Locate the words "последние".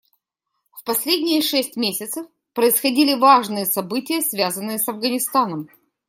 0.83-1.43